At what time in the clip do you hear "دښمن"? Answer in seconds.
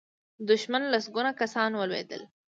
0.49-0.83